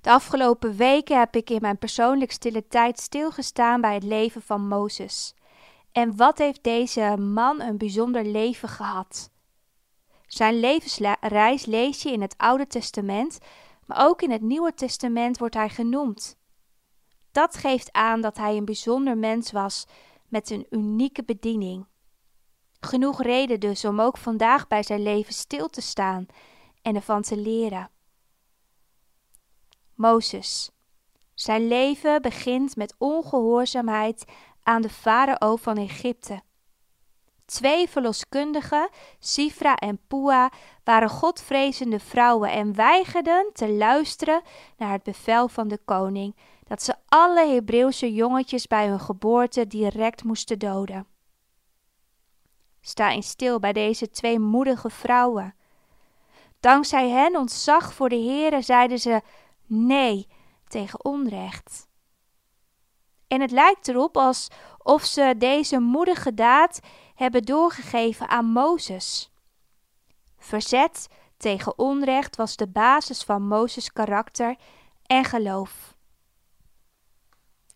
De 0.00 0.10
afgelopen 0.10 0.76
weken 0.76 1.18
heb 1.18 1.36
ik 1.36 1.50
in 1.50 1.60
mijn 1.60 1.78
persoonlijk 1.78 2.32
stille 2.32 2.66
tijd 2.68 2.98
stilgestaan 2.98 3.80
bij 3.80 3.94
het 3.94 4.02
leven 4.02 4.42
van 4.42 4.68
Mozes. 4.68 5.34
En 5.92 6.16
wat 6.16 6.38
heeft 6.38 6.62
deze 6.62 7.16
man 7.16 7.60
een 7.60 7.78
bijzonder 7.78 8.24
leven 8.24 8.68
gehad? 8.68 9.30
Zijn 10.26 10.60
levensreis 10.60 11.66
lees 11.66 12.02
je 12.02 12.12
in 12.12 12.20
het 12.20 12.34
Oude 12.36 12.66
Testament, 12.66 13.38
maar 13.86 14.06
ook 14.06 14.22
in 14.22 14.30
het 14.30 14.42
Nieuwe 14.42 14.74
Testament 14.74 15.38
wordt 15.38 15.54
hij 15.54 15.68
genoemd. 15.68 16.36
Dat 17.32 17.56
geeft 17.56 17.92
aan 17.92 18.20
dat 18.20 18.36
hij 18.36 18.56
een 18.56 18.64
bijzonder 18.64 19.18
mens 19.18 19.52
was 19.52 19.86
met 20.28 20.50
een 20.50 20.66
unieke 20.70 21.22
bediening. 21.24 21.86
Genoeg 22.80 23.22
reden 23.22 23.60
dus 23.60 23.84
om 23.84 24.00
ook 24.00 24.16
vandaag 24.16 24.68
bij 24.68 24.82
zijn 24.82 25.02
leven 25.02 25.32
stil 25.34 25.68
te 25.68 25.80
staan 25.80 26.26
en 26.82 26.94
ervan 26.94 27.22
te 27.22 27.36
leren. 27.36 27.90
Mozes. 29.98 30.70
Zijn 31.34 31.68
leven 31.68 32.22
begint 32.22 32.76
met 32.76 32.94
ongehoorzaamheid 32.98 34.24
aan 34.62 34.82
de 34.82 34.88
farao 34.88 35.56
van 35.56 35.76
Egypte. 35.76 36.42
Twee 37.44 37.88
verloskundigen, 37.88 38.88
Sifra 39.18 39.76
en 39.76 40.00
Pua, 40.06 40.50
waren 40.84 41.08
godvrezende 41.08 42.00
vrouwen 42.00 42.50
en 42.50 42.74
weigerden 42.74 43.50
te 43.52 43.72
luisteren 43.72 44.42
naar 44.76 44.92
het 44.92 45.02
bevel 45.02 45.48
van 45.48 45.68
de 45.68 45.78
koning 45.84 46.36
dat 46.64 46.82
ze 46.82 46.94
alle 47.06 47.46
Hebreeuwse 47.46 48.14
jongetjes 48.14 48.66
bij 48.66 48.86
hun 48.88 49.00
geboorte 49.00 49.66
direct 49.66 50.24
moesten 50.24 50.58
doden. 50.58 51.06
Sta 52.80 53.10
eens 53.10 53.28
stil 53.28 53.58
bij 53.58 53.72
deze 53.72 54.10
twee 54.10 54.38
moedige 54.38 54.90
vrouwen. 54.90 55.54
Dankzij 56.60 57.08
hen 57.08 57.36
ontzag 57.36 57.92
voor 57.92 58.08
de 58.08 58.20
Heere 58.20 58.62
zeiden 58.62 58.98
ze 58.98 59.22
nee 59.68 60.26
tegen 60.66 61.04
onrecht. 61.04 61.88
En 63.26 63.40
het 63.40 63.50
lijkt 63.50 63.88
erop 63.88 64.16
alsof 64.16 65.04
ze 65.04 65.34
deze 65.38 65.78
moedige 65.78 66.34
daad 66.34 66.80
hebben 67.14 67.42
doorgegeven 67.42 68.28
aan 68.28 68.44
Mozes. 68.44 69.30
Verzet 70.36 71.08
tegen 71.36 71.78
onrecht 71.78 72.36
was 72.36 72.56
de 72.56 72.68
basis 72.68 73.22
van 73.22 73.48
Mozes 73.48 73.92
karakter 73.92 74.56
en 75.02 75.24
geloof. 75.24 75.96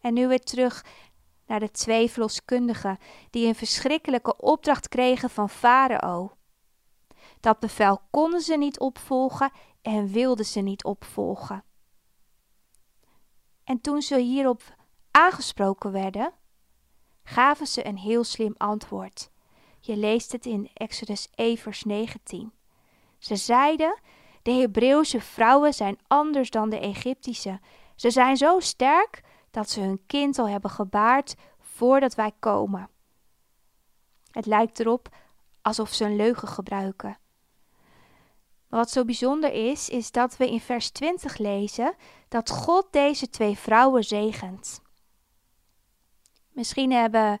En 0.00 0.14
nu 0.14 0.28
weer 0.28 0.44
terug 0.44 0.84
naar 1.46 1.60
de 1.60 1.70
twee 1.70 2.10
verloskundigen 2.10 2.98
die 3.30 3.46
een 3.46 3.54
verschrikkelijke 3.54 4.36
opdracht 4.36 4.88
kregen 4.88 5.30
van 5.30 5.50
Farao. 5.50 6.32
Dat 7.40 7.58
bevel 7.58 8.00
konden 8.10 8.40
ze 8.40 8.56
niet 8.56 8.78
opvolgen 8.78 9.52
en 9.82 10.08
wilden 10.08 10.44
ze 10.44 10.60
niet 10.60 10.84
opvolgen. 10.84 11.64
En 13.70 13.80
toen 13.80 14.02
ze 14.02 14.18
hierop 14.18 14.62
aangesproken 15.10 15.92
werden, 15.92 16.32
gaven 17.22 17.66
ze 17.66 17.86
een 17.86 17.98
heel 17.98 18.24
slim 18.24 18.54
antwoord. 18.56 19.30
Je 19.80 19.96
leest 19.96 20.32
het 20.32 20.46
in 20.46 20.70
Exodus 20.74 21.28
1, 21.34 21.56
vers 21.56 21.84
19. 21.84 22.52
Ze 23.18 23.36
zeiden: 23.36 24.00
De 24.42 24.50
Hebreeuwse 24.50 25.20
vrouwen 25.20 25.74
zijn 25.74 25.98
anders 26.06 26.50
dan 26.50 26.70
de 26.70 26.78
Egyptische. 26.78 27.60
Ze 27.94 28.10
zijn 28.10 28.36
zo 28.36 28.60
sterk 28.60 29.22
dat 29.50 29.70
ze 29.70 29.80
hun 29.80 30.06
kind 30.06 30.38
al 30.38 30.48
hebben 30.48 30.70
gebaard 30.70 31.34
voordat 31.58 32.14
wij 32.14 32.32
komen. 32.38 32.90
Het 34.30 34.46
lijkt 34.46 34.80
erop 34.80 35.16
alsof 35.62 35.92
ze 35.92 36.04
een 36.04 36.16
leugen 36.16 36.48
gebruiken. 36.48 37.18
Wat 38.70 38.90
zo 38.90 39.04
bijzonder 39.04 39.52
is, 39.52 39.88
is 39.88 40.10
dat 40.10 40.36
we 40.36 40.50
in 40.50 40.60
vers 40.60 40.90
20 40.90 41.38
lezen 41.38 41.94
dat 42.28 42.50
God 42.50 42.86
deze 42.90 43.30
twee 43.30 43.58
vrouwen 43.58 44.04
zegent. 44.04 44.82
Misschien 46.52 46.92
hebben 46.92 47.40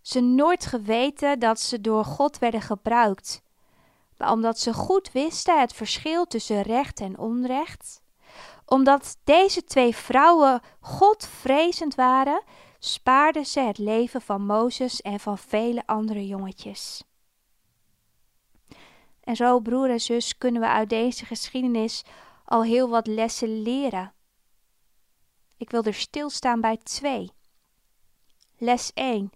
ze 0.00 0.20
nooit 0.20 0.66
geweten 0.66 1.38
dat 1.38 1.60
ze 1.60 1.80
door 1.80 2.04
God 2.04 2.38
werden 2.38 2.60
gebruikt, 2.60 3.42
maar 4.16 4.30
omdat 4.30 4.58
ze 4.58 4.74
goed 4.74 5.12
wisten 5.12 5.60
het 5.60 5.72
verschil 5.72 6.26
tussen 6.26 6.62
recht 6.62 7.00
en 7.00 7.18
onrecht, 7.18 8.02
omdat 8.64 9.16
deze 9.24 9.64
twee 9.64 9.96
vrouwen 9.96 10.60
Godvrezend 10.80 11.94
waren, 11.94 12.42
spaarden 12.78 13.46
ze 13.46 13.60
het 13.60 13.78
leven 13.78 14.20
van 14.20 14.46
Mozes 14.46 15.00
en 15.00 15.20
van 15.20 15.38
vele 15.38 15.82
andere 15.86 16.26
jongetjes. 16.26 17.02
En 19.30 19.36
zo, 19.36 19.60
broer 19.60 19.90
en 19.90 20.00
zus, 20.00 20.38
kunnen 20.38 20.60
we 20.60 20.68
uit 20.68 20.88
deze 20.88 21.24
geschiedenis 21.24 22.04
al 22.44 22.62
heel 22.62 22.88
wat 22.88 23.06
lessen 23.06 23.62
leren. 23.62 24.12
Ik 25.56 25.70
wil 25.70 25.82
er 25.82 25.94
stilstaan 25.94 26.60
bij 26.60 26.76
twee. 26.76 27.30
Les 28.58 28.90
1. 28.94 29.30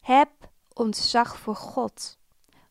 Heb 0.00 0.30
ontzag 0.72 1.38
voor 1.38 1.56
God. 1.56 2.18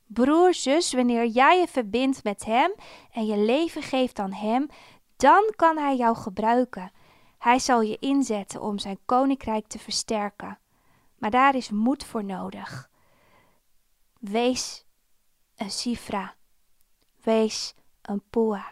Broer, 0.06 0.54
zus, 0.54 0.94
wanneer 0.94 1.26
jij 1.26 1.60
je 1.60 1.68
verbindt 1.68 2.24
met 2.24 2.46
Hem 2.46 2.74
en 3.12 3.26
je 3.26 3.38
leven 3.38 3.82
geeft 3.82 4.20
aan 4.20 4.34
Hem, 4.34 4.68
dan 5.16 5.54
kan 5.56 5.78
Hij 5.78 5.96
jou 5.96 6.16
gebruiken. 6.16 6.92
Hij 7.38 7.60
zal 7.60 7.82
je 7.82 7.98
inzetten 8.00 8.62
om 8.62 8.80
Zijn 8.80 9.00
koninkrijk 9.06 9.68
te 9.68 9.80
versterken. 9.80 10.60
Maar 11.18 11.32
daar 11.32 11.56
is 11.56 11.70
moed 11.70 12.04
voor 12.04 12.24
nodig. 12.24 12.90
Wees 14.20 14.86
een 15.56 15.72
Sifra. 15.72 16.38
Wees 17.30 17.74
een 18.02 18.24
Pua. 18.30 18.66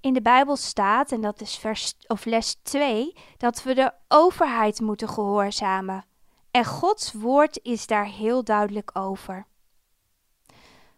In 0.00 0.12
de 0.12 0.22
Bijbel 0.22 0.56
staat, 0.56 1.12
en 1.12 1.20
dat 1.20 1.40
is 1.40 1.56
vers 1.56 1.94
of 2.06 2.24
les 2.24 2.54
2, 2.54 3.16
dat 3.36 3.62
we 3.62 3.74
de 3.74 3.92
overheid 4.08 4.80
moeten 4.80 5.08
gehoorzamen. 5.08 6.04
En 6.50 6.64
Gods 6.64 7.12
woord 7.12 7.60
is 7.62 7.86
daar 7.86 8.04
heel 8.04 8.44
duidelijk 8.44 8.90
over. 8.92 9.46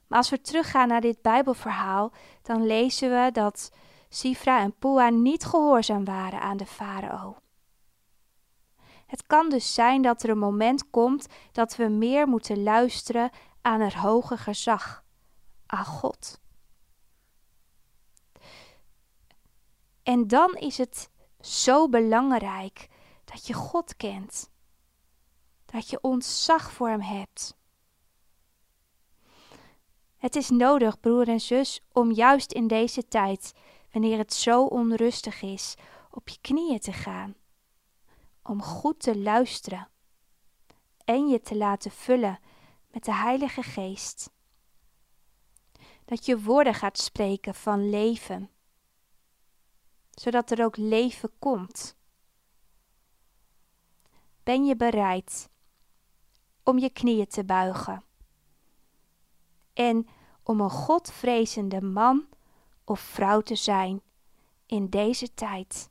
Maar 0.06 0.18
als 0.18 0.30
we 0.30 0.40
teruggaan 0.40 0.88
naar 0.88 1.00
dit 1.00 1.22
Bijbelverhaal, 1.22 2.12
dan 2.42 2.66
lezen 2.66 3.10
we 3.10 3.30
dat 3.32 3.72
Sifra 4.08 4.60
en 4.60 4.74
Pua 4.78 5.08
niet 5.08 5.44
gehoorzaam 5.44 6.04
waren 6.04 6.40
aan 6.40 6.56
de 6.56 6.66
farao. 6.66 7.36
Het 9.06 9.26
kan 9.26 9.48
dus 9.48 9.74
zijn 9.74 10.02
dat 10.02 10.22
er 10.22 10.30
een 10.30 10.38
moment 10.38 10.90
komt 10.90 11.26
dat 11.52 11.76
we 11.76 11.88
meer 11.88 12.28
moeten 12.28 12.62
luisteren 12.62 13.30
aan 13.62 13.80
het 13.80 13.94
hoge 13.94 14.36
gezag, 14.36 15.04
aan 15.66 15.84
God. 15.84 16.40
En 20.02 20.26
dan 20.26 20.54
is 20.54 20.78
het 20.78 21.10
zo 21.40 21.88
belangrijk 21.88 22.88
dat 23.24 23.46
je 23.46 23.52
God 23.52 23.96
kent, 23.96 24.50
dat 25.64 25.90
je 25.90 26.00
ontzag 26.00 26.72
voor 26.72 26.88
Hem 26.88 27.00
hebt. 27.00 27.56
Het 30.16 30.36
is 30.36 30.50
nodig, 30.50 31.00
broer 31.00 31.28
en 31.28 31.40
zus, 31.40 31.80
om 31.92 32.12
juist 32.12 32.52
in 32.52 32.66
deze 32.66 33.08
tijd, 33.08 33.54
wanneer 33.90 34.18
het 34.18 34.32
zo 34.32 34.64
onrustig 34.64 35.42
is, 35.42 35.74
op 36.10 36.28
je 36.28 36.38
knieën 36.40 36.78
te 36.78 36.92
gaan, 36.92 37.34
om 38.42 38.62
goed 38.62 39.00
te 39.00 39.18
luisteren 39.18 39.88
en 41.04 41.28
je 41.28 41.40
te 41.40 41.56
laten 41.56 41.90
vullen 41.90 42.38
met 42.92 43.04
de 43.04 43.14
Heilige 43.14 43.62
Geest. 43.62 44.30
Dat 46.04 46.26
je 46.26 46.40
woorden 46.40 46.74
gaat 46.74 46.98
spreken 46.98 47.54
van 47.54 47.90
leven, 47.90 48.50
zodat 50.10 50.50
er 50.50 50.64
ook 50.64 50.76
leven 50.76 51.30
komt. 51.38 51.96
Ben 54.42 54.64
je 54.64 54.76
bereid 54.76 55.50
om 56.62 56.78
je 56.78 56.90
knieën 56.90 57.26
te 57.26 57.44
buigen 57.44 58.04
en 59.72 60.08
om 60.42 60.60
een 60.60 60.70
Godvrezende 60.70 61.82
man 61.82 62.26
of 62.84 63.00
vrouw 63.00 63.40
te 63.40 63.56
zijn 63.56 64.02
in 64.66 64.88
deze 64.88 65.34
tijd? 65.34 65.90